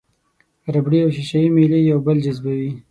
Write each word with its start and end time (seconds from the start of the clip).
ربړي 0.73 0.99
او 1.03 1.09
ښيښه 1.15 1.37
یي 1.43 1.49
میلې 1.55 1.79
یو 1.91 1.99
بل 2.05 2.17
جذبوي. 2.25 2.69